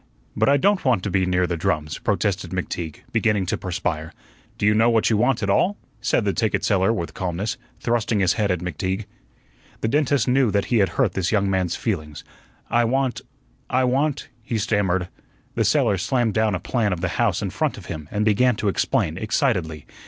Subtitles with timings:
[0.35, 4.13] "But I don't want to be near the drums," protested McTeague, beginning to perspire.
[4.57, 8.19] "Do you know what you want at all?" said the ticket seller with calmness, thrusting
[8.19, 9.05] his head at McTeague.
[9.81, 12.23] The dentist knew that he had hurt this young man's feelings.
[12.67, 13.21] "I want
[13.69, 15.07] I want," he stammered.
[15.53, 18.55] The seller slammed down a plan of the house in front of him and began
[18.55, 19.85] to explain excitedly.